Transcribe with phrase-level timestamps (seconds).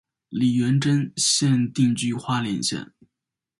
[0.29, 2.91] 李元贞现定居花莲县。